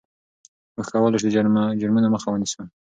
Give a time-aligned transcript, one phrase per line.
[0.75, 1.29] موږ کولای شو د
[1.81, 2.61] جرمونو مخه ونیسو.